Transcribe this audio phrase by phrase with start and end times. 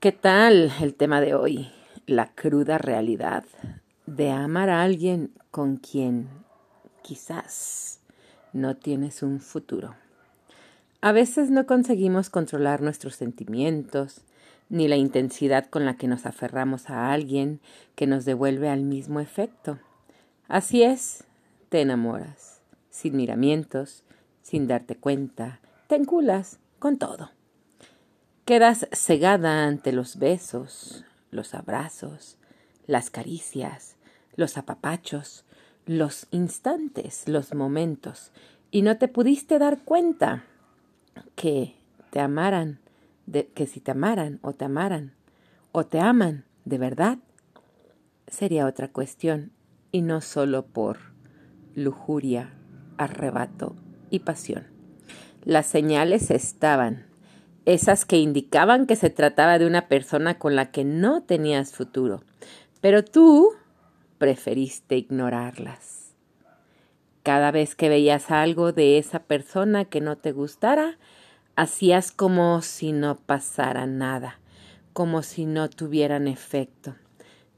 [0.00, 1.72] ¿Qué tal el tema de hoy?
[2.06, 3.42] La cruda realidad
[4.06, 6.28] de amar a alguien con quien
[7.02, 7.98] quizás
[8.52, 9.96] no tienes un futuro.
[11.00, 14.20] A veces no conseguimos controlar nuestros sentimientos,
[14.68, 17.58] ni la intensidad con la que nos aferramos a alguien
[17.96, 19.80] que nos devuelve al mismo efecto.
[20.46, 21.24] Así es,
[21.70, 24.04] te enamoras, sin miramientos,
[24.42, 25.58] sin darte cuenta,
[25.88, 27.30] te enculas con todo.
[28.48, 32.38] Quedas cegada ante los besos, los abrazos,
[32.86, 33.96] las caricias,
[34.36, 35.44] los apapachos,
[35.84, 38.32] los instantes, los momentos,
[38.70, 40.44] y no te pudiste dar cuenta
[41.34, 41.74] que
[42.08, 42.80] te amaran,
[43.52, 45.12] que si te amaran o te amaran
[45.72, 47.18] o te aman de verdad,
[48.28, 49.52] sería otra cuestión,
[49.92, 50.96] y no solo por
[51.74, 52.54] lujuria,
[52.96, 53.76] arrebato
[54.08, 54.68] y pasión.
[55.44, 57.07] Las señales estaban,
[57.68, 62.22] esas que indicaban que se trataba de una persona con la que no tenías futuro,
[62.80, 63.50] pero tú
[64.16, 66.14] preferiste ignorarlas.
[67.22, 70.96] Cada vez que veías algo de esa persona que no te gustara,
[71.56, 74.40] hacías como si no pasara nada,
[74.94, 76.94] como si no tuvieran efecto.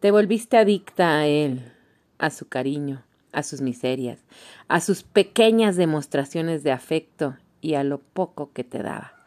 [0.00, 1.72] Te volviste adicta a él,
[2.18, 4.18] a su cariño, a sus miserias,
[4.66, 9.21] a sus pequeñas demostraciones de afecto y a lo poco que te daba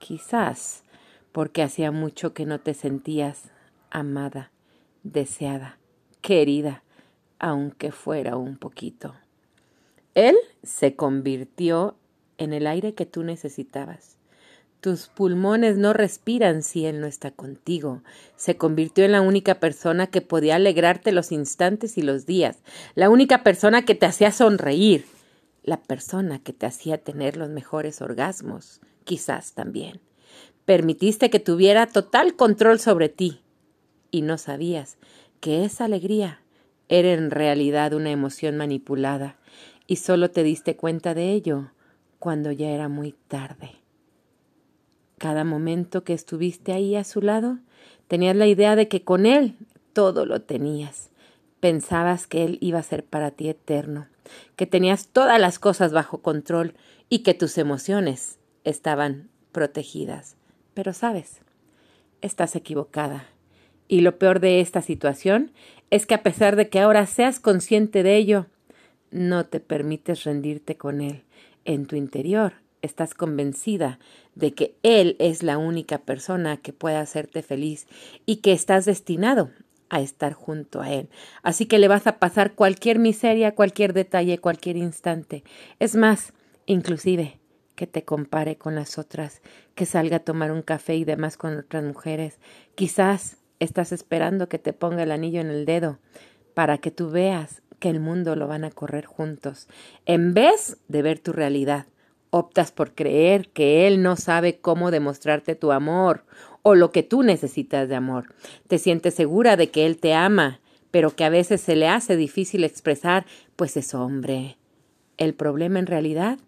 [0.00, 0.82] quizás
[1.30, 3.44] porque hacía mucho que no te sentías
[3.90, 4.50] amada,
[5.04, 5.78] deseada,
[6.20, 6.82] querida,
[7.38, 9.14] aunque fuera un poquito.
[10.14, 11.96] Él se convirtió
[12.38, 14.16] en el aire que tú necesitabas.
[14.80, 18.02] Tus pulmones no respiran si Él no está contigo.
[18.36, 22.58] Se convirtió en la única persona que podía alegrarte los instantes y los días,
[22.94, 25.04] la única persona que te hacía sonreír,
[25.62, 30.00] la persona que te hacía tener los mejores orgasmos, quizás también.
[30.64, 33.40] Permitiste que tuviera total control sobre ti
[34.10, 34.98] y no sabías
[35.40, 36.40] que esa alegría
[36.88, 39.36] era en realidad una emoción manipulada
[39.86, 41.72] y solo te diste cuenta de ello
[42.18, 43.72] cuando ya era muy tarde.
[45.18, 47.58] Cada momento que estuviste ahí a su lado,
[48.08, 49.56] tenías la idea de que con él
[49.92, 51.10] todo lo tenías.
[51.60, 54.08] Pensabas que él iba a ser para ti eterno,
[54.56, 56.74] que tenías todas las cosas bajo control
[57.10, 60.36] y que tus emociones estaban protegidas.
[60.72, 61.42] Pero sabes,
[62.22, 63.26] estás equivocada.
[63.88, 65.52] Y lo peor de esta situación
[65.90, 68.46] es que a pesar de que ahora seas consciente de ello,
[69.10, 71.24] no te permites rendirte con él.
[71.64, 73.98] En tu interior estás convencida
[74.34, 77.86] de que él es la única persona que puede hacerte feliz
[78.24, 79.50] y que estás destinado
[79.90, 81.10] a estar junto a él.
[81.42, 85.44] Así que le vas a pasar cualquier miseria, cualquier detalle, cualquier instante.
[85.78, 86.32] Es más,
[86.66, 87.40] inclusive
[87.74, 89.42] que te compare con las otras,
[89.74, 92.38] que salga a tomar un café y demás con otras mujeres.
[92.74, 95.98] Quizás estás esperando que te ponga el anillo en el dedo
[96.54, 99.66] para que tú veas que el mundo lo van a correr juntos.
[100.06, 101.86] En vez de ver tu realidad,
[102.30, 106.24] optas por creer que él no sabe cómo demostrarte tu amor
[106.62, 108.34] o lo que tú necesitas de amor.
[108.68, 110.60] Te sientes segura de que él te ama,
[110.90, 113.26] pero que a veces se le hace difícil expresar,
[113.56, 114.56] pues es hombre.
[115.16, 116.38] El problema en realidad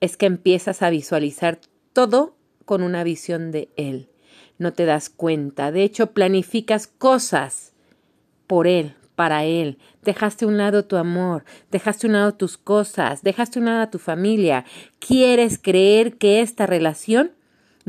[0.00, 1.58] es que empiezas a visualizar
[1.92, 4.08] todo con una visión de Él.
[4.58, 5.72] No te das cuenta.
[5.72, 7.72] De hecho, planificas cosas
[8.46, 9.78] por Él, para Él.
[10.02, 13.66] Dejaste a un lado tu amor, dejaste a un lado tus cosas, dejaste a un
[13.66, 14.64] lado tu familia.
[14.98, 17.32] Quieres creer que esta relación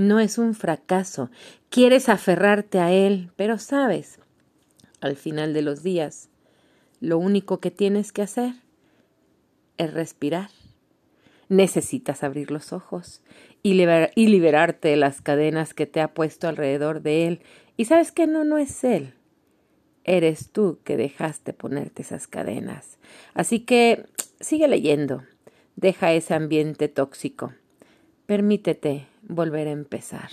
[0.07, 1.29] no es un fracaso.
[1.69, 4.19] Quieres aferrarte a Él, pero sabes,
[4.99, 6.29] al final de los días,
[6.99, 8.53] lo único que tienes que hacer
[9.77, 10.49] es respirar
[11.51, 13.21] necesitas abrir los ojos
[13.61, 17.41] y, y liberarte de las cadenas que te ha puesto alrededor de él.
[17.75, 19.15] Y sabes que no, no es él.
[20.05, 22.99] Eres tú que dejaste ponerte esas cadenas.
[23.33, 24.05] Así que
[24.39, 25.23] sigue leyendo.
[25.75, 27.53] Deja ese ambiente tóxico.
[28.25, 30.29] Permítete volver a empezar.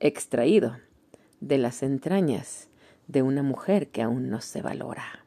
[0.00, 0.78] Extraído
[1.40, 2.68] de las entrañas
[3.06, 5.24] de una mujer que aún no se valora.